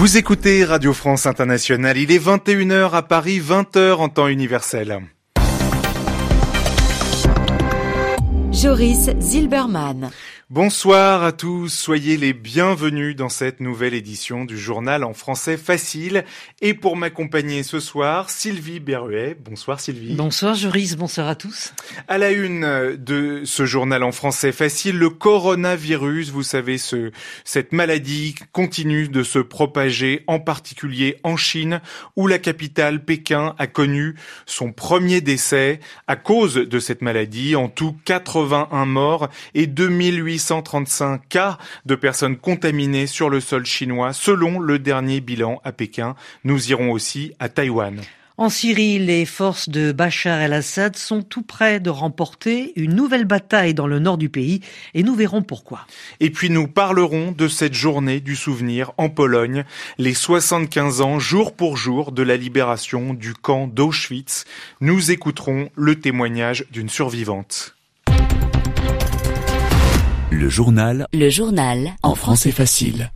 Vous 0.00 0.16
écoutez 0.16 0.64
Radio 0.64 0.94
France 0.94 1.26
Internationale, 1.26 1.98
il 1.98 2.10
est 2.10 2.18
21h 2.18 2.92
à 2.92 3.02
Paris, 3.02 3.38
20h 3.38 3.96
en 3.96 4.08
temps 4.08 4.28
universel. 4.28 4.98
Joris 8.50 9.10
Zilberman. 9.20 10.08
Bonsoir 10.52 11.22
à 11.22 11.30
tous, 11.30 11.68
soyez 11.68 12.16
les 12.16 12.32
bienvenus 12.32 13.14
dans 13.14 13.28
cette 13.28 13.60
nouvelle 13.60 13.94
édition 13.94 14.44
du 14.44 14.58
journal 14.58 15.04
en 15.04 15.14
français 15.14 15.56
facile. 15.56 16.24
Et 16.60 16.74
pour 16.74 16.96
m'accompagner 16.96 17.62
ce 17.62 17.78
soir, 17.78 18.30
Sylvie 18.30 18.80
Berruet. 18.80 19.36
Bonsoir 19.38 19.78
Sylvie. 19.78 20.16
Bonsoir 20.16 20.56
Joris, 20.56 20.96
bonsoir 20.96 21.28
à 21.28 21.36
tous. 21.36 21.72
À 22.08 22.18
la 22.18 22.32
une 22.32 22.96
de 22.96 23.42
ce 23.44 23.64
journal 23.64 24.02
en 24.02 24.10
français 24.10 24.50
facile, 24.50 24.98
le 24.98 25.10
coronavirus, 25.10 26.30
vous 26.30 26.42
savez, 26.42 26.78
ce, 26.78 27.12
cette 27.44 27.72
maladie 27.72 28.34
continue 28.50 29.06
de 29.06 29.22
se 29.22 29.38
propager, 29.38 30.24
en 30.26 30.40
particulier 30.40 31.20
en 31.22 31.36
Chine, 31.36 31.80
où 32.16 32.26
la 32.26 32.40
capitale 32.40 33.04
Pékin 33.04 33.54
a 33.56 33.68
connu 33.68 34.16
son 34.46 34.72
premier 34.72 35.20
décès 35.20 35.78
à 36.08 36.16
cause 36.16 36.54
de 36.54 36.78
cette 36.80 37.02
maladie. 37.02 37.54
En 37.54 37.68
tout, 37.68 37.94
81 38.04 38.84
morts 38.86 39.28
et 39.54 39.68
2800 39.68 40.39
835 40.40 41.28
cas 41.28 41.58
de 41.84 41.94
personnes 41.94 42.36
contaminées 42.36 43.06
sur 43.06 43.28
le 43.28 43.40
sol 43.40 43.66
chinois, 43.66 44.14
selon 44.14 44.58
le 44.58 44.78
dernier 44.78 45.20
bilan 45.20 45.60
à 45.64 45.72
Pékin. 45.72 46.16
Nous 46.44 46.70
irons 46.70 46.90
aussi 46.90 47.34
à 47.38 47.50
Taïwan. 47.50 48.00
En 48.38 48.48
Syrie, 48.48 48.98
les 48.98 49.26
forces 49.26 49.68
de 49.68 49.92
Bachar 49.92 50.40
el-Assad 50.40 50.96
sont 50.96 51.20
tout 51.20 51.42
près 51.42 51.78
de 51.78 51.90
remporter 51.90 52.72
une 52.76 52.94
nouvelle 52.94 53.26
bataille 53.26 53.74
dans 53.74 53.86
le 53.86 53.98
nord 53.98 54.16
du 54.16 54.30
pays 54.30 54.60
et 54.94 55.02
nous 55.02 55.14
verrons 55.14 55.42
pourquoi. 55.42 55.86
Et 56.20 56.30
puis 56.30 56.48
nous 56.48 56.66
parlerons 56.66 57.32
de 57.32 57.48
cette 57.48 57.74
journée 57.74 58.20
du 58.20 58.36
souvenir 58.36 58.92
en 58.96 59.10
Pologne, 59.10 59.64
les 59.98 60.14
75 60.14 61.02
ans 61.02 61.18
jour 61.18 61.54
pour 61.54 61.76
jour 61.76 62.12
de 62.12 62.22
la 62.22 62.38
libération 62.38 63.12
du 63.12 63.34
camp 63.34 63.66
d'Auschwitz. 63.66 64.46
Nous 64.80 65.10
écouterons 65.10 65.68
le 65.74 66.00
témoignage 66.00 66.64
d'une 66.70 66.88
survivante. 66.88 67.76
Le 70.40 70.48
journal. 70.48 71.06
Le 71.12 71.28
journal. 71.28 71.96
En 72.02 72.14
français 72.14 72.50
facile. 72.50 73.10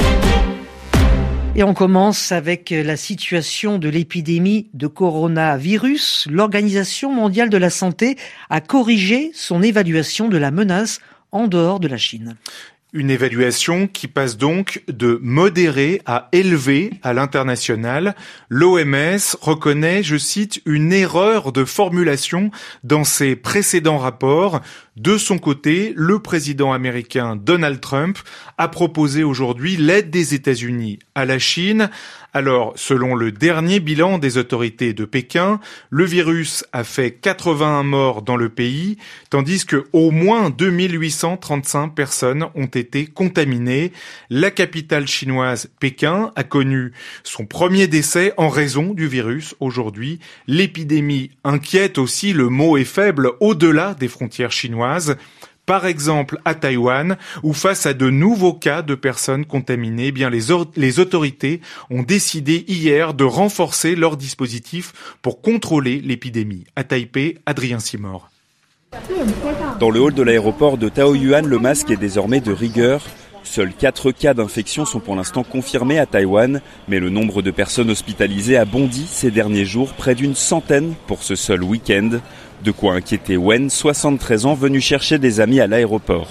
Et 1.56 1.62
on 1.62 1.72
commence 1.72 2.32
avec 2.32 2.68
la 2.68 2.98
situation 2.98 3.78
de 3.78 3.88
l'épidémie 3.88 4.68
de 4.74 4.86
coronavirus. 4.86 6.28
L'Organisation 6.30 7.10
mondiale 7.10 7.48
de 7.48 7.56
la 7.56 7.70
santé 7.70 8.18
a 8.50 8.60
corrigé 8.60 9.30
son 9.32 9.62
évaluation 9.62 10.28
de 10.28 10.36
la 10.36 10.50
menace 10.50 11.00
en 11.32 11.48
dehors 11.48 11.80
de 11.80 11.88
la 11.88 11.96
Chine. 11.96 12.36
Une 12.92 13.10
évaluation 13.10 13.88
qui 13.88 14.06
passe 14.06 14.36
donc 14.36 14.84
de 14.86 15.18
modéré 15.20 16.00
à 16.06 16.28
élevé 16.30 16.92
à 17.02 17.12
l'international. 17.12 18.14
L'OMS 18.48 19.18
reconnaît, 19.40 20.04
je 20.04 20.16
cite, 20.16 20.62
une 20.64 20.92
erreur 20.92 21.50
de 21.50 21.64
formulation 21.64 22.52
dans 22.84 23.02
ses 23.02 23.34
précédents 23.34 23.98
rapports. 23.98 24.60
De 24.96 25.18
son 25.18 25.38
côté, 25.38 25.92
le 25.96 26.20
président 26.20 26.72
américain 26.72 27.34
Donald 27.34 27.80
Trump 27.80 28.16
a 28.58 28.68
proposé 28.68 29.24
aujourd'hui 29.24 29.76
l'aide 29.76 30.10
des 30.10 30.34
États-Unis 30.34 31.00
à 31.16 31.24
la 31.24 31.40
Chine 31.40 31.90
alors, 32.36 32.72
selon 32.74 33.14
le 33.14 33.30
dernier 33.30 33.78
bilan 33.78 34.18
des 34.18 34.38
autorités 34.38 34.92
de 34.92 35.04
Pékin, 35.04 35.60
le 35.88 36.04
virus 36.04 36.64
a 36.72 36.82
fait 36.82 37.12
81 37.12 37.84
morts 37.84 38.22
dans 38.22 38.36
le 38.36 38.48
pays, 38.48 38.98
tandis 39.30 39.64
que 39.64 39.84
au 39.92 40.10
moins 40.10 40.50
2835 40.50 41.94
personnes 41.94 42.46
ont 42.56 42.66
été 42.66 43.06
contaminées. 43.06 43.92
La 44.30 44.50
capitale 44.50 45.06
chinoise, 45.06 45.70
Pékin, 45.78 46.32
a 46.34 46.42
connu 46.42 46.92
son 47.22 47.46
premier 47.46 47.86
décès 47.86 48.32
en 48.36 48.48
raison 48.48 48.94
du 48.94 49.06
virus 49.06 49.54
aujourd'hui. 49.60 50.18
L'épidémie 50.48 51.30
inquiète 51.44 51.98
aussi, 51.98 52.32
le 52.32 52.48
mot 52.48 52.76
est 52.76 52.82
faible, 52.82 53.30
au-delà 53.38 53.94
des 53.94 54.08
frontières 54.08 54.50
chinoises 54.50 54.74
par 55.66 55.86
exemple 55.86 56.38
à 56.44 56.54
Taïwan, 56.54 57.16
où 57.42 57.52
face 57.52 57.86
à 57.86 57.94
de 57.94 58.10
nouveaux 58.10 58.52
cas 58.52 58.82
de 58.82 58.94
personnes 58.94 59.46
contaminées, 59.46 60.12
eh 60.16 60.30
les 60.76 61.00
autorités 61.00 61.60
ont 61.90 62.02
décidé 62.02 62.64
hier 62.68 63.14
de 63.14 63.24
renforcer 63.24 63.96
leur 63.96 64.16
dispositif 64.16 64.92
pour 65.22 65.40
contrôler 65.40 66.00
l'épidémie. 66.00 66.64
À 66.76 66.84
Taipei, 66.84 67.38
Adrien 67.46 67.78
Simor. 67.78 68.30
Dans 69.80 69.90
le 69.90 70.00
hall 70.00 70.14
de 70.14 70.22
l'aéroport 70.22 70.78
de 70.78 70.88
Taoyuan, 70.88 71.46
le 71.46 71.58
masque 71.58 71.90
est 71.90 71.96
désormais 71.96 72.40
de 72.40 72.52
rigueur. 72.52 73.02
Seuls 73.42 73.72
4 73.72 74.12
cas 74.12 74.34
d'infection 74.34 74.84
sont 74.84 75.00
pour 75.00 75.16
l'instant 75.16 75.42
confirmés 75.42 75.98
à 75.98 76.06
Taïwan, 76.06 76.60
mais 76.88 76.98
le 76.98 77.10
nombre 77.10 77.42
de 77.42 77.50
personnes 77.50 77.90
hospitalisées 77.90 78.56
a 78.56 78.64
bondi 78.64 79.06
ces 79.06 79.30
derniers 79.30 79.66
jours, 79.66 79.92
près 79.92 80.14
d'une 80.14 80.34
centaine 80.34 80.94
pour 81.06 81.22
ce 81.22 81.34
seul 81.34 81.62
week-end. 81.62 82.20
De 82.62 82.70
quoi 82.70 82.94
inquiéter 82.94 83.36
Wen, 83.36 83.68
73 83.68 84.46
ans, 84.46 84.54
venu 84.54 84.80
chercher 84.80 85.18
des 85.18 85.40
amis 85.40 85.60
à 85.60 85.66
l'aéroport. 85.66 86.28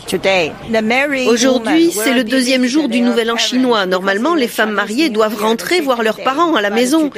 Aujourd'hui, 1.28 1.92
c'est 1.92 2.14
le 2.14 2.24
deuxième 2.24 2.66
jour 2.66 2.90
du 2.90 3.02
Nouvel 3.02 3.32
An 3.32 3.38
chinois. 3.38 3.86
Normalement, 3.86 4.34
les 4.34 4.48
femmes 4.48 4.72
mariées 4.72 5.10
doivent 5.10 5.40
rentrer 5.40 5.82
voir 5.82 6.02
leurs 6.02 6.24
parents 6.24 6.56
à 6.56 6.62
la 6.62 6.70
maison. 6.70 7.12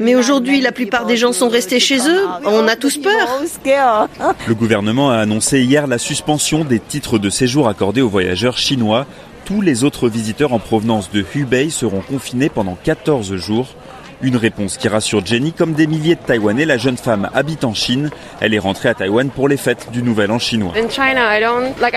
Mais 0.00 0.14
aujourd'hui, 0.14 0.60
la 0.60 0.72
plupart 0.72 1.06
des 1.06 1.16
gens 1.16 1.32
sont 1.32 1.48
restés 1.48 1.80
chez 1.80 1.98
eux. 2.08 2.26
On 2.44 2.66
a 2.68 2.76
tous 2.76 2.98
peur. 2.98 3.28
Le 4.46 4.54
gouvernement 4.54 5.10
a 5.10 5.16
annoncé 5.16 5.60
hier 5.60 5.86
la 5.86 5.98
suspension 5.98 6.64
des 6.64 6.80
titres 6.80 7.18
de 7.18 7.30
séjour 7.30 7.68
accordés 7.68 8.00
aux 8.00 8.08
voyageurs 8.08 8.58
chinois. 8.58 9.06
Tous 9.44 9.60
les 9.60 9.84
autres 9.84 10.08
visiteurs 10.08 10.54
en 10.54 10.58
provenance 10.58 11.10
de 11.10 11.24
Hubei 11.34 11.68
seront 11.68 12.00
confinés 12.00 12.48
pendant 12.48 12.78
14 12.82 13.36
jours. 13.36 13.74
Une 14.22 14.36
réponse 14.36 14.76
qui 14.76 14.88
rassure 14.88 15.24
Jenny 15.24 15.52
comme 15.52 15.72
des 15.72 15.86
milliers 15.86 16.14
de 16.14 16.20
Taïwanais. 16.20 16.64
La 16.64 16.78
jeune 16.78 16.96
femme 16.96 17.28
habite 17.34 17.64
en 17.64 17.74
Chine. 17.74 18.10
Elle 18.40 18.54
est 18.54 18.58
rentrée 18.58 18.88
à 18.88 18.94
Taïwan 18.94 19.30
pour 19.30 19.48
les 19.48 19.56
fêtes 19.56 19.88
du 19.92 20.02
Nouvel 20.02 20.30
An 20.30 20.38
chinois. 20.38 20.72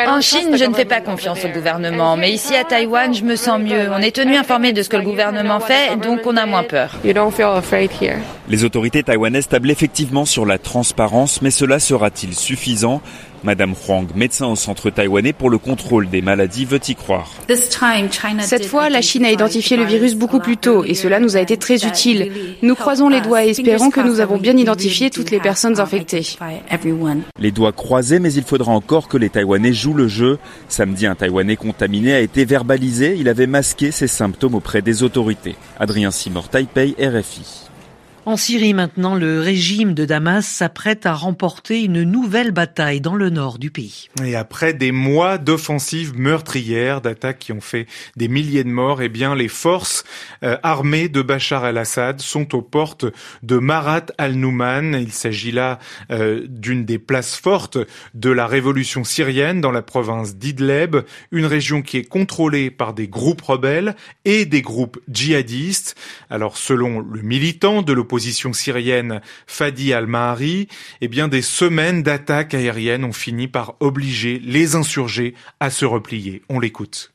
En 0.08 0.22
Chine, 0.22 0.58
je 0.58 0.66
ne 0.66 0.74
fais 0.74 0.86
pas 0.86 1.02
confiance 1.02 1.46
au 1.46 1.50
gouvernement, 1.50 2.18
mais 2.18 2.32
ici 2.32 2.56
à 2.56 2.64
Taïwan, 2.64 3.14
je 3.14 3.24
me 3.24 3.36
sens 3.36 3.60
mieux. 3.60 3.90
On 3.92 4.00
est 4.00 4.16
tenu 4.16 4.36
informé 4.36 4.74
de 4.74 4.82
ce 4.82 4.90
que 4.90 4.98
le 4.98 5.04
gouvernement 5.04 5.60
fait, 5.60 5.96
donc 5.98 6.22
on 6.26 6.36
a 6.38 6.46
moins 6.46 6.64
peur. 6.64 6.98
Les 8.50 8.64
autorités 8.64 9.04
taïwanaises 9.04 9.48
tablent 9.48 9.72
effectivement 9.72 10.26
sur 10.26 10.46
la 10.46 10.58
transparence, 10.58 11.42
mais 11.42 11.52
cela 11.52 11.80
sera-t-il 11.80 12.36
suffisant? 12.36 13.02
Madame 13.44 13.74
Huang, 13.74 14.08
médecin 14.16 14.48
au 14.48 14.56
centre 14.56 14.90
taïwanais 14.90 15.34
pour 15.34 15.50
le 15.50 15.58
contrôle 15.58 16.10
des 16.10 16.22
maladies, 16.22 16.66
veut 16.66 16.80
y 16.88 16.96
croire. 16.96 17.32
Cette 18.42 18.66
fois, 18.66 18.90
la 18.90 19.02
Chine 19.02 19.26
a 19.26 19.32
identifié 19.32 19.78
le 19.78 19.86
virus 19.86 20.16
beaucoup 20.16 20.40
plus 20.40 20.58
tôt 20.58 20.84
et 20.84 20.94
cela 20.94 21.20
nous 21.20 21.38
a 21.38 21.40
été 21.40 21.58
très 21.58 21.86
utile. 21.86 22.32
Nous 22.62 22.76
croisons 22.76 23.10
les 23.10 23.22
doigts 23.22 23.46
et 23.46 23.50
espérons 23.50 23.90
que 23.90 24.02
nous 24.02 24.20
avons 24.20 24.38
bien 24.38 24.58
identifié 24.58 25.10
toutes 25.10 25.32
les 25.32 25.40
personnes 25.40 25.80
infectées. 25.80 26.38
Les 27.40 27.52
doigts 27.52 27.72
croisés, 27.72 28.20
mais 28.20 28.34
il 28.34 28.44
faudra 28.44 28.72
encore 28.72 29.08
que 29.08 29.18
les 29.18 29.30
Taïwanais 29.30 29.74
jouent 29.74 29.94
le 29.94 30.08
jeu. 30.08 30.40
Samedi, 30.68 31.06
un 31.06 31.16
Taïwanais 31.16 31.56
contaminé 31.56 32.14
a 32.14 32.20
été 32.20 32.46
verbalisé. 32.46 33.16
Il 33.18 33.30
avait 33.30 33.48
masqué 33.48 33.92
ses 33.92 34.08
symptômes 34.08 34.56
auprès 34.56 34.82
des 34.82 35.04
autorités. 35.04 35.56
Adrien 35.80 36.12
Simor, 36.12 36.50
Taipei, 36.50 36.96
RFI. 37.00 37.67
En 38.28 38.36
Syrie 38.36 38.74
maintenant, 38.74 39.16
le 39.16 39.40
régime 39.40 39.94
de 39.94 40.04
Damas 40.04 40.46
s'apprête 40.46 41.06
à 41.06 41.14
remporter 41.14 41.82
une 41.82 42.04
nouvelle 42.04 42.52
bataille 42.52 43.00
dans 43.00 43.16
le 43.16 43.30
nord 43.30 43.58
du 43.58 43.72
pays. 43.72 44.10
Et 44.22 44.36
après 44.36 44.74
des 44.74 44.92
mois 44.92 45.38
d'offensives 45.38 46.20
meurtrières, 46.20 47.00
d'attaques 47.00 47.40
qui 47.40 47.54
ont 47.54 47.62
fait 47.62 47.88
des 48.18 48.28
milliers 48.28 48.66
de 48.66 48.70
morts, 48.70 49.02
eh 49.02 49.08
bien 49.08 49.34
les 49.34 49.48
forces 49.48 50.04
euh, 50.44 50.58
armées 50.62 51.08
de 51.08 51.22
Bachar 51.22 51.66
el-Assad 51.68 52.20
sont 52.20 52.54
aux 52.54 52.62
portes 52.62 53.06
de 53.44 53.58
Marat 53.60 54.08
al-Nouman. 54.18 54.94
Il 55.00 55.14
s'agit 55.14 55.54
là 55.54 55.80
euh, 56.12 56.46
d'une 56.50 56.84
des 56.84 57.00
places 57.00 57.38
fortes 57.38 57.78
de 58.14 58.30
la 58.30 58.46
révolution 58.46 59.06
syrienne 59.06 59.62
dans 59.62 59.72
la 59.72 59.82
province 59.82 60.36
d'Idleb, 60.36 60.98
une 61.32 61.46
région 61.46 61.82
qui 61.82 61.96
est 61.96 62.10
contrôlée 62.10 62.72
par 62.72 62.94
des 62.94 63.08
groupes 63.08 63.44
rebelles 63.44 63.96
et 64.26 64.44
des 64.44 64.62
groupes 64.62 65.00
djihadistes. 65.08 65.96
Alors 66.30 66.58
selon 66.58 67.00
le 67.00 67.22
militant 67.22 67.84
de 67.84 67.94
l'opposition 67.94 68.17
position 68.18 68.52
syrienne 68.52 69.22
Fadi 69.46 69.94
al-Mahari, 69.94 70.68
eh 71.02 71.08
bien 71.08 71.28
des 71.28 71.44
semaines 71.44 72.02
d'attaques 72.02 72.56
aériennes 72.56 73.04
ont 73.04 73.14
fini 73.14 73.48
par 73.48 73.76
obliger 73.80 74.42
les 74.44 74.74
insurgés 74.74 75.36
à 75.60 75.70
se 75.70 75.86
replier. 75.86 76.42
On 76.50 76.60
l'écoute. 76.60 77.14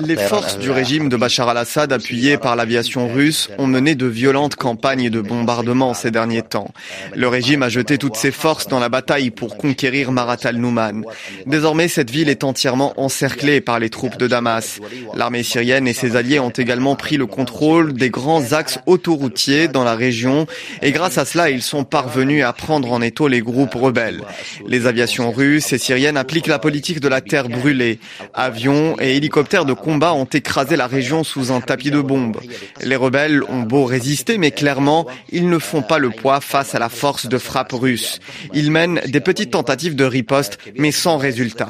Les 0.00 0.16
forces 0.16 0.58
du 0.58 0.70
régime 0.70 1.08
de 1.08 1.16
Bachar 1.16 1.48
al-Assad, 1.48 1.92
appuyées 1.92 2.38
par 2.38 2.54
l'aviation 2.54 3.12
russe, 3.12 3.50
ont 3.58 3.66
mené 3.66 3.96
de 3.96 4.06
violentes 4.06 4.54
campagnes 4.54 5.10
de 5.10 5.20
bombardement 5.20 5.92
ces 5.92 6.12
derniers 6.12 6.42
temps. 6.42 6.72
Le 7.16 7.26
régime 7.26 7.64
a 7.64 7.68
jeté 7.68 7.98
toutes 7.98 8.14
ses 8.14 8.30
forces 8.30 8.68
dans 8.68 8.78
la 8.78 8.88
bataille 8.88 9.30
pour 9.30 9.56
conquérir 9.56 10.12
Marat 10.12 10.36
al-Nouman. 10.44 11.02
Désormais, 11.46 11.88
cette 11.88 12.10
ville 12.10 12.28
est 12.28 12.44
entièrement 12.44 12.94
encerclée 12.96 13.60
par 13.60 13.80
les 13.80 13.90
troupes 13.90 14.18
de 14.18 14.28
Damas. 14.28 14.78
L'armée 15.16 15.42
syrienne 15.42 15.88
et 15.88 15.92
ses 15.92 16.14
alliés 16.14 16.38
ont 16.38 16.50
également 16.50 16.94
pris 16.94 17.16
le 17.16 17.26
contrôle 17.26 17.92
des 17.92 18.10
grands 18.10 18.52
axes 18.52 18.78
autoroutiers 18.86 19.66
dans 19.66 19.84
la 19.84 19.96
région 19.96 20.46
et 20.80 20.92
grâce 20.92 21.18
à 21.18 21.24
cela, 21.24 21.50
ils 21.50 21.62
sont 21.62 21.82
parvenus 21.82 22.44
à 22.44 22.52
prendre 22.52 22.92
en 22.92 23.02
étau 23.02 23.26
les 23.26 23.40
groupes 23.40 23.74
rebelles. 23.74 24.22
Les 24.68 24.86
aviations 24.86 25.32
russes 25.32 25.72
et 25.72 25.78
syriennes 25.78 26.16
appliquent 26.16 26.46
la 26.46 26.60
politique 26.60 27.00
de 27.00 27.08
la 27.08 27.20
terre 27.20 27.48
brûlée 27.48 27.79
brûlés. 27.80 27.98
Avions 28.34 28.96
et 29.00 29.16
hélicoptères 29.16 29.64
de 29.64 29.72
combat 29.72 30.14
ont 30.14 30.24
écrasé 30.24 30.76
la 30.76 30.86
région 30.86 31.24
sous 31.24 31.52
un 31.52 31.60
tapis 31.60 31.90
de 31.90 32.00
bombes. 32.00 32.38
Les 32.82 32.96
rebelles 32.96 33.42
ont 33.48 33.62
beau 33.62 33.84
résister, 33.84 34.38
mais 34.38 34.50
clairement, 34.50 35.06
ils 35.32 35.48
ne 35.48 35.58
font 35.58 35.82
pas 35.82 35.98
le 35.98 36.10
poids 36.10 36.40
face 36.40 36.74
à 36.74 36.78
la 36.78 36.88
force 36.88 37.26
de 37.26 37.38
frappe 37.38 37.72
russe. 37.72 38.20
Ils 38.54 38.70
mènent 38.70 39.00
des 39.06 39.20
petites 39.20 39.50
tentatives 39.50 39.96
de 39.96 40.04
riposte, 40.04 40.58
mais 40.76 40.92
sans 40.92 41.18
résultat. 41.18 41.68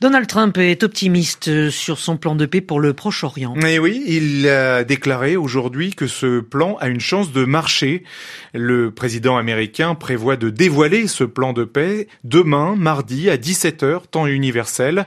Donald 0.00 0.26
Trump 0.28 0.56
est 0.56 0.82
optimiste 0.82 1.68
sur 1.68 1.98
son 1.98 2.16
plan 2.16 2.34
de 2.34 2.46
paix 2.46 2.62
pour 2.62 2.80
le 2.80 2.94
Proche-Orient. 2.94 3.52
Mais 3.54 3.78
oui, 3.78 4.02
il 4.06 4.48
a 4.48 4.82
déclaré 4.82 5.36
aujourd'hui 5.36 5.90
que 5.90 6.06
ce 6.06 6.40
plan 6.40 6.78
a 6.80 6.88
une 6.88 7.00
chance 7.00 7.32
de 7.32 7.44
marcher. 7.44 8.02
Le 8.54 8.90
président 8.90 9.36
américain 9.36 9.94
prévoit 9.94 10.36
de 10.36 10.48
dévoiler 10.48 11.06
ce 11.06 11.24
plan 11.24 11.52
de 11.52 11.64
paix 11.64 12.08
demain, 12.24 12.76
mardi, 12.76 13.28
à 13.28 13.36
17h, 13.36 14.06
temps 14.10 14.26
universel. 14.26 15.04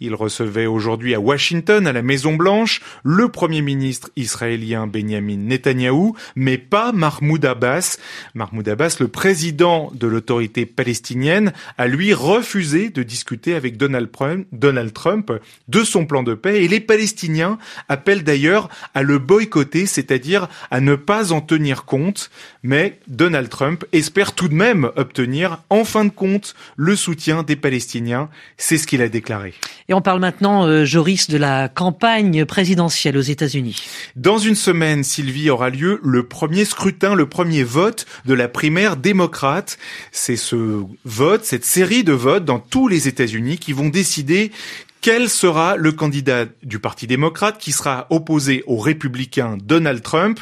Il 0.00 0.16
recevait 0.16 0.66
aujourd'hui 0.66 1.14
à 1.14 1.20
Washington, 1.20 1.86
à 1.86 1.92
la 1.92 2.02
Maison 2.02 2.34
Blanche, 2.34 2.80
le 3.04 3.28
premier 3.28 3.62
ministre 3.62 4.10
israélien 4.16 4.88
Benjamin 4.88 5.36
Netanyahou, 5.36 6.16
mais 6.34 6.58
pas 6.58 6.90
Mahmoud 6.90 7.44
Abbas. 7.44 7.98
Mahmoud 8.34 8.68
Abbas, 8.68 8.96
le 8.98 9.06
président 9.06 9.92
de 9.94 10.08
l'autorité 10.08 10.66
palestinienne, 10.66 11.52
a 11.78 11.86
lui 11.86 12.12
refusé 12.14 12.90
de 12.90 13.04
discuter 13.04 13.54
avec 13.54 13.76
Donald 13.76 14.10
Trump 14.10 14.31
de 14.52 15.84
son 15.84 16.06
plan 16.06 16.22
de 16.22 16.34
paix 16.34 16.64
et 16.64 16.68
les 16.68 16.80
Palestiniens 16.80 17.58
appellent 17.88 18.24
d'ailleurs 18.24 18.68
à 18.94 19.02
le 19.02 19.18
boycotter, 19.18 19.86
c'est-à-dire 19.86 20.48
à 20.70 20.80
ne 20.80 20.94
pas 20.94 21.32
en 21.32 21.40
tenir 21.40 21.84
compte. 21.84 22.30
Mais 22.62 22.98
Donald 23.08 23.48
Trump 23.48 23.84
espère 23.92 24.32
tout 24.32 24.48
de 24.48 24.54
même 24.54 24.90
obtenir 24.96 25.58
en 25.70 25.84
fin 25.84 26.04
de 26.04 26.10
compte 26.10 26.54
le 26.76 26.96
soutien 26.96 27.42
des 27.42 27.56
Palestiniens. 27.56 28.28
C'est 28.56 28.78
ce 28.78 28.86
qu'il 28.86 29.02
a 29.02 29.08
déclaré. 29.08 29.54
Et 29.88 29.94
on 29.94 30.00
parle 30.00 30.20
maintenant, 30.20 30.66
euh, 30.66 30.84
Joris, 30.84 31.28
de 31.28 31.36
la 31.36 31.68
campagne 31.68 32.44
présidentielle 32.44 33.16
aux 33.16 33.20
États-Unis. 33.20 33.82
Dans 34.16 34.38
une 34.38 34.54
semaine, 34.54 35.04
Sylvie, 35.04 35.50
aura 35.50 35.70
lieu 35.70 36.00
le 36.02 36.22
premier 36.22 36.64
scrutin, 36.64 37.14
le 37.14 37.26
premier 37.26 37.64
vote 37.64 38.06
de 38.24 38.34
la 38.34 38.48
primaire 38.48 38.96
démocrate. 38.96 39.78
C'est 40.12 40.36
ce 40.36 40.82
vote, 41.04 41.44
cette 41.44 41.64
série 41.64 42.04
de 42.04 42.12
votes 42.12 42.44
dans 42.44 42.58
tous 42.58 42.88
les 42.88 43.08
États-Unis 43.08 43.58
qui 43.58 43.72
vont 43.72 43.88
décider 43.88 44.21
quel 45.02 45.28
sera 45.28 45.76
le 45.76 45.90
candidat 45.90 46.44
du 46.62 46.78
Parti 46.78 47.08
démocrate 47.08 47.58
qui 47.58 47.72
sera 47.72 48.06
opposé 48.10 48.62
au 48.68 48.76
républicain 48.76 49.58
Donald 49.60 50.00
Trump 50.00 50.38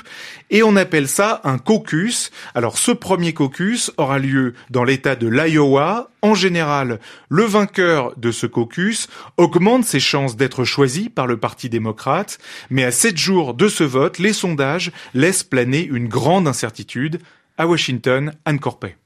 et 0.50 0.62
on 0.62 0.76
appelle 0.76 1.08
ça 1.08 1.40
un 1.44 1.56
caucus. 1.56 2.30
Alors 2.54 2.76
ce 2.76 2.92
premier 2.92 3.32
caucus 3.32 3.90
aura 3.96 4.18
lieu 4.18 4.52
dans 4.68 4.84
l'État 4.84 5.16
de 5.16 5.28
l'Iowa. 5.28 6.10
En 6.20 6.34
général, 6.34 7.00
le 7.30 7.44
vainqueur 7.44 8.14
de 8.18 8.30
ce 8.30 8.46
caucus 8.46 9.08
augmente 9.38 9.86
ses 9.86 10.00
chances 10.00 10.36
d'être 10.36 10.64
choisi 10.64 11.08
par 11.08 11.26
le 11.26 11.38
Parti 11.38 11.70
démocrate, 11.70 12.38
mais 12.68 12.84
à 12.84 12.90
sept 12.90 13.16
jours 13.16 13.54
de 13.54 13.66
ce 13.66 13.84
vote, 13.84 14.18
les 14.18 14.34
sondages 14.34 14.92
laissent 15.14 15.42
planer 15.42 15.86
une 15.86 16.08
grande 16.08 16.46
incertitude. 16.46 17.20
À 17.56 17.66
Washington, 17.66 18.34
Anne 18.44 18.60
Corpet. 18.60 18.96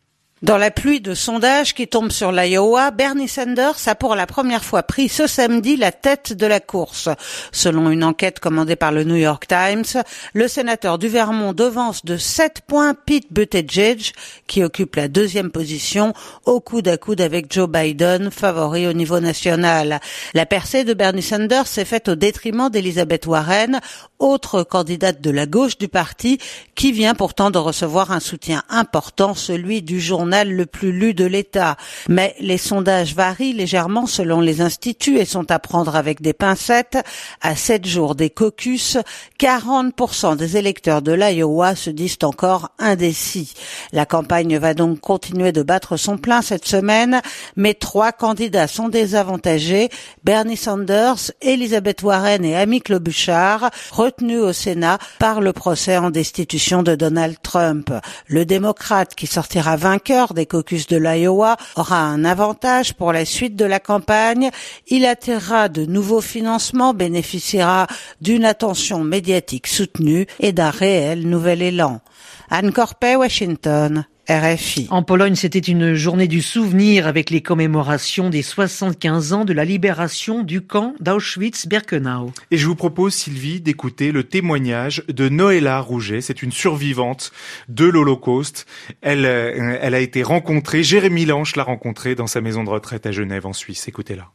Dans 0.45 0.59
la 0.59 0.71
pluie 0.71 1.01
de 1.01 1.15
sondages 1.15 1.73
qui 1.73 1.89
tombent 1.89 2.13
sur 2.13 2.31
l'Iowa, 2.31 2.91
Bernie 2.91 3.29
Sanders 3.29 3.79
a 3.87 3.95
pour 3.95 4.15
la 4.15 4.27
première 4.27 4.63
fois 4.63 4.83
pris 4.83 5.09
ce 5.09 5.27
samedi 5.27 5.79
la 5.79 5.91
tête 5.91 6.35
de 6.35 6.45
la 6.45 6.61
course. 6.61 7.09
Selon 7.51 7.89
une 7.89 8.05
enquête 8.05 8.41
commandée 8.41 8.77
par 8.77 8.93
le 8.93 9.05
New 9.05 9.17
York 9.17 9.47
Times, 9.49 10.03
le 10.35 10.47
sénateur 10.47 10.99
du 10.99 11.09
Vermont 11.09 11.55
devance 11.55 12.05
de 12.05 12.19
7 12.19 12.61
points 12.67 12.93
Pete 12.93 13.33
Buttigieg, 13.33 14.13
qui 14.47 14.63
occupe 14.63 14.97
la 14.97 15.09
deuxième 15.09 15.51
position, 15.51 16.13
au 16.45 16.61
coude 16.61 16.89
à 16.89 16.99
coude 16.99 17.23
avec 17.23 17.51
Joe 17.51 17.67
Biden, 17.67 18.31
favori 18.31 18.87
au 18.87 18.93
niveau 18.93 19.21
national. 19.21 19.99
La 20.35 20.45
percée 20.45 20.85
de 20.85 20.93
Bernie 20.93 21.23
Sanders 21.23 21.69
s'est 21.69 21.87
faite 21.87 22.11
au 22.11 22.17
détriment 22.17 22.69
d'Elizabeth 22.69 23.25
Warren, 23.25 23.81
autre 24.19 24.63
candidate 24.63 25.23
de 25.23 25.31
la 25.31 25.47
gauche 25.47 25.79
du 25.79 25.89
parti, 25.89 26.37
qui 26.75 26.93
vient 26.93 27.15
pourtant 27.15 27.51
de 27.51 27.57
recevoir 27.57 28.13
un 28.13 28.21
soutien 28.21 28.63
important, 28.69 29.33
celui 29.33 29.81
du 29.81 30.01
journal 30.01 30.34
le 30.43 30.67
plus 30.67 30.91
lu 30.91 31.15
de 31.15 31.25
l'État. 31.25 31.77
Mais 32.09 32.35
les 32.41 32.59
sondages 32.59 33.15
varient 33.15 33.53
légèrement 33.53 34.07
selon 34.07 34.41
les 34.41 34.61
instituts 34.61 35.19
et 35.19 35.25
sont 35.25 35.51
à 35.53 35.61
prendre 35.61 35.95
avec 35.95 36.21
des 36.21 36.33
pincettes. 36.33 36.99
À 37.41 37.55
sept 37.55 37.87
jours 37.87 38.17
des 38.17 38.31
caucus, 38.31 38.99
40% 39.39 40.37
des 40.37 40.57
électeurs 40.57 41.03
de 41.03 41.13
l'Iowa 41.13 41.77
se 41.77 41.91
disent 41.91 42.19
encore 42.23 42.71
indécis. 42.79 43.55
La 43.93 44.07
campagne 44.07 44.59
va 44.59 44.75
donc 44.75 45.01
continuer 45.01 45.53
de 45.53 45.63
battre 45.63 45.97
son 45.97 46.17
plein 46.17 46.43
cette 46.43 46.67
semaine, 46.67 47.21
mais 47.57 47.75
trois 47.75 48.13
candidats 48.13 48.67
sont 48.67 48.89
désavantagés. 48.89 49.91
Bernie 50.25 50.57
Sanders, 50.57 51.31
Elizabeth 51.43 52.03
Warren 52.03 52.45
et 52.45 52.57
Amy 52.57 52.81
Klobuchar, 52.81 53.71
retenus 53.93 54.41
au 54.41 54.53
Sénat 54.53 54.99
par 55.19 55.41
le 55.41 55.53
procès 55.53 55.99
en 55.99 56.11
destitution 56.11 56.83
de 56.83 56.95
Donald 56.95 57.37
Trump. 57.43 57.93
Le 58.27 58.45
démocrate 58.45 59.15
qui 59.15 59.27
sortira 59.27 59.77
vainqueur 59.77 60.14
des 60.35 60.47
caucus 60.47 60.87
de 60.87 60.97
l'Iowa 60.97 61.57
aura 61.77 62.01
un 62.01 62.25
avantage 62.25 62.95
pour 62.95 63.13
la 63.13 63.25
suite 63.25 63.57
de 63.57 63.65
la 63.65 63.81
campagne. 63.81 64.51
Il 64.87 65.05
attirera 65.05 65.69
de 65.69 65.85
nouveaux 65.85 66.21
financements, 66.21 66.95
bénéficiera 66.95 67.87
d'une 68.21 68.45
attention 68.45 69.03
médiatique 69.03 69.67
soutenue 69.67 70.27
et 70.39 70.53
d'un 70.53 70.71
réel 70.71 71.29
nouvel 71.29 71.63
élan. 71.63 72.01
Anne 72.49 72.73
Corpet, 72.73 73.17
Washington. 73.17 74.07
RFI. 74.29 74.87
En 74.91 75.03
Pologne, 75.03 75.35
c'était 75.35 75.59
une 75.59 75.95
journée 75.95 76.29
du 76.29 76.41
souvenir 76.41 77.07
avec 77.07 77.31
les 77.31 77.43
commémorations 77.43 78.31
des 78.31 78.43
75 78.43 79.33
ans 79.33 79.45
de 79.45 79.53
la 79.53 79.65
libération 79.65 80.43
du 80.43 80.63
camp 80.63 80.95
d'Auschwitz-Birkenau. 81.01 82.33
Et 82.51 82.57
je 82.57 82.67
vous 82.67 82.75
propose, 82.75 83.15
Sylvie, 83.15 83.61
d'écouter 83.61 84.13
le 84.13 84.25
témoignage 84.25 85.05
de 85.09 85.29
Noëlla 85.29 85.81
Rouget. 85.81 86.21
C'est 86.21 86.43
une 86.43 86.53
survivante 86.53 87.33
de 87.69 87.85
l'Holocauste. 87.85 88.67
Elle, 89.03 89.27
euh, 89.27 89.79
elle 89.81 89.95
a 89.95 90.01
été 90.01 90.23
rencontrée, 90.23 90.83
Jérémy 90.83 91.27
Lanche 91.27 91.57
l'a 91.57 91.65
rencontrée 91.65 92.15
dans 92.15 92.27
sa 92.27 92.41
maison 92.41 92.65
de 92.65 92.71
retraite 92.71 93.07
à 93.07 93.13
Genève, 93.13 93.47
en 93.47 93.53
Suisse. 93.53 93.89
Écoutez-la. 93.89 94.31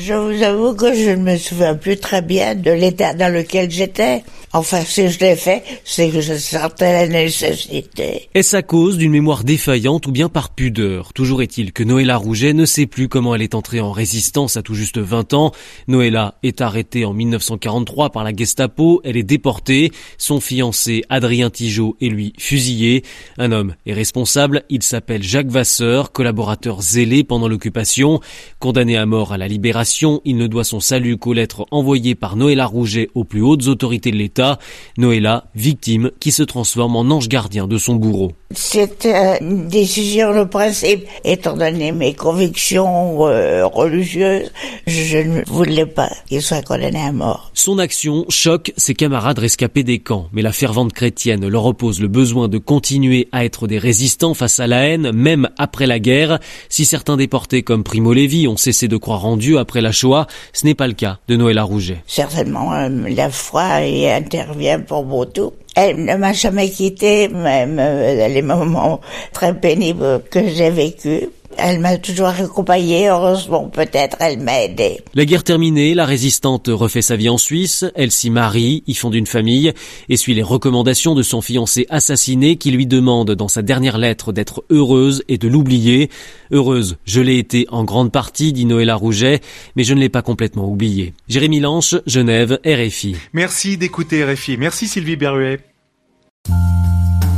Je 0.00 0.14
vous 0.14 0.42
avoue 0.42 0.74
que 0.74 0.94
je 0.94 1.10
ne 1.10 1.22
me 1.22 1.36
souviens 1.36 1.74
plus 1.74 1.96
très 1.96 2.22
bien 2.22 2.54
de 2.54 2.70
l'état 2.70 3.14
dans 3.14 3.32
lequel 3.32 3.70
j'étais. 3.70 4.22
Enfin, 4.52 4.82
si 4.82 5.08
je 5.08 5.18
l'ai 5.18 5.34
fait, 5.34 5.62
c'est 5.84 6.08
que 6.08 6.20
je 6.20 6.34
sentais 6.34 6.92
la 6.92 7.08
nécessité. 7.08 8.28
Est-ce 8.34 8.56
à 8.56 8.62
cause 8.62 8.96
d'une 8.96 9.10
mémoire 9.10 9.44
défaillante 9.44 10.06
ou 10.06 10.12
bien 10.12 10.28
par 10.28 10.50
pudeur? 10.50 11.12
Toujours 11.12 11.42
est-il 11.42 11.72
que 11.72 11.82
Noëlla 11.82 12.16
Rouget 12.16 12.54
ne 12.54 12.64
sait 12.64 12.86
plus 12.86 13.08
comment 13.08 13.34
elle 13.34 13.42
est 13.42 13.54
entrée 13.54 13.80
en 13.80 13.92
résistance 13.92 14.56
à 14.56 14.62
tout 14.62 14.74
juste 14.74 14.98
20 14.98 15.34
ans. 15.34 15.52
Noëlla 15.86 16.34
est 16.42 16.60
arrêtée 16.60 17.04
en 17.04 17.12
1943 17.12 18.10
par 18.10 18.24
la 18.24 18.32
Gestapo, 18.34 19.00
elle 19.04 19.16
est 19.16 19.22
déportée. 19.22 19.90
Son 20.16 20.40
fiancé 20.40 21.02
Adrien 21.08 21.50
Tigeot 21.50 21.96
est 22.00 22.08
lui 22.08 22.32
fusillé. 22.38 23.02
Un 23.36 23.52
homme 23.52 23.74
est 23.84 23.94
responsable, 23.94 24.62
il 24.70 24.82
s'appelle 24.82 25.22
Jacques 25.22 25.50
Vasseur, 25.50 26.12
collaborateur 26.12 26.80
zélé 26.82 27.24
pendant 27.24 27.48
l'occupation. 27.48 28.20
Condamné 28.60 28.96
à 28.96 29.04
mort 29.04 29.32
à 29.32 29.38
la 29.38 29.48
libération 29.48 29.87
il 30.24 30.36
ne 30.36 30.46
doit 30.46 30.64
son 30.64 30.80
salut 30.80 31.16
qu'aux 31.16 31.32
lettres 31.32 31.66
envoyées 31.70 32.14
par 32.14 32.36
Noëlla 32.36 32.66
Rouget 32.66 33.10
aux 33.14 33.24
plus 33.24 33.42
hautes 33.42 33.66
autorités 33.68 34.10
de 34.10 34.16
l'État. 34.16 34.58
Noëlla, 34.96 35.44
victime, 35.54 36.10
qui 36.20 36.32
se 36.32 36.42
transforme 36.42 36.96
en 36.96 37.02
ange 37.02 37.28
gardien 37.28 37.66
de 37.66 37.78
son 37.78 37.94
bourreau. 37.94 38.32
C'est 38.50 39.06
une 39.40 39.68
décision 39.68 40.34
de 40.34 40.44
principe. 40.44 41.04
Étant 41.22 41.56
donné 41.56 41.92
mes 41.92 42.14
convictions 42.14 43.26
euh, 43.26 43.66
religieuses, 43.66 44.50
je 44.86 45.18
ne 45.18 45.44
voulais 45.46 45.84
pas 45.84 46.10
qu'il 46.26 46.40
soit 46.40 46.62
condamné 46.62 47.00
à 47.00 47.12
mort. 47.12 47.50
Son 47.52 47.78
action 47.78 48.24
choque 48.30 48.72
ses 48.76 48.94
camarades 48.94 49.38
rescapés 49.38 49.82
des 49.82 49.98
camps, 49.98 50.28
mais 50.32 50.40
la 50.40 50.52
fervente 50.52 50.94
chrétienne 50.94 51.46
leur 51.46 51.66
oppose 51.66 52.00
le 52.00 52.08
besoin 52.08 52.48
de 52.48 52.56
continuer 52.58 53.28
à 53.32 53.44
être 53.44 53.66
des 53.66 53.78
résistants 53.78 54.34
face 54.34 54.60
à 54.60 54.66
la 54.66 54.86
haine, 54.88 55.12
même 55.12 55.50
après 55.58 55.86
la 55.86 55.98
guerre. 55.98 56.38
Si 56.70 56.86
certains 56.86 57.16
déportés 57.16 57.62
comme 57.62 57.84
Primo 57.84 58.14
Levi 58.14 58.48
ont 58.48 58.56
cessé 58.56 58.88
de 58.88 58.96
croire 58.96 59.26
en 59.26 59.36
Dieu 59.36 59.58
après 59.58 59.67
la 59.76 59.92
Shoah, 59.92 60.26
ce 60.52 60.66
n'est 60.66 60.74
pas 60.74 60.86
le 60.86 60.94
cas 60.94 61.18
de 61.28 61.36
Noël 61.36 61.60
Rouget. 61.60 62.02
Certainement, 62.06 62.72
euh, 62.74 62.88
la 63.08 63.30
foi 63.30 63.82
y 63.82 64.08
intervient 64.08 64.80
pour 64.80 65.04
beaucoup. 65.04 65.52
Elle 65.74 66.04
ne 66.04 66.16
m'a 66.16 66.32
jamais 66.32 66.70
quitté, 66.70 67.28
même 67.28 67.78
euh, 67.78 68.28
les 68.28 68.42
moments 68.42 69.00
très 69.32 69.54
pénibles 69.54 70.22
que 70.30 70.48
j'ai 70.48 70.70
vécus. 70.70 71.28
Elle 71.56 71.80
m'a 71.80 71.96
toujours 71.96 72.28
accompagné, 72.28 73.08
heureusement 73.08 73.68
peut-être 73.68 74.16
elle 74.20 74.38
m'a 74.38 74.62
aidé. 74.62 75.00
La 75.14 75.24
guerre 75.24 75.44
terminée, 75.44 75.94
la 75.94 76.04
résistante 76.04 76.68
refait 76.68 77.02
sa 77.02 77.16
vie 77.16 77.28
en 77.28 77.38
Suisse, 77.38 77.84
elle 77.94 78.10
s'y 78.10 78.30
marie, 78.30 78.84
y 78.86 78.94
fonde 78.94 79.14
une 79.14 79.26
famille 79.26 79.72
et 80.08 80.16
suit 80.16 80.34
les 80.34 80.42
recommandations 80.42 81.14
de 81.14 81.22
son 81.22 81.40
fiancé 81.40 81.86
assassiné 81.90 82.56
qui 82.56 82.70
lui 82.70 82.86
demande 82.86 83.32
dans 83.32 83.48
sa 83.48 83.62
dernière 83.62 83.98
lettre 83.98 84.32
d'être 84.32 84.64
heureuse 84.70 85.22
et 85.28 85.38
de 85.38 85.48
l'oublier. 85.48 86.10
Heureuse, 86.52 86.96
je 87.04 87.20
l'ai 87.20 87.38
été 87.38 87.66
en 87.70 87.84
grande 87.84 88.12
partie, 88.12 88.52
dit 88.52 88.64
Noëlla 88.64 88.94
Rouget, 88.94 89.40
mais 89.76 89.84
je 89.84 89.94
ne 89.94 90.00
l'ai 90.00 90.08
pas 90.08 90.22
complètement 90.22 90.68
oublié. 90.68 91.14
Jérémy 91.28 91.60
Lanche, 91.60 91.94
Genève, 92.06 92.58
RFI. 92.64 93.16
Merci 93.32 93.76
d'écouter 93.76 94.24
RFI. 94.24 94.56
Merci 94.56 94.86
Sylvie 94.86 95.16
Berruet. 95.16 95.60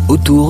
Autour 0.09 0.49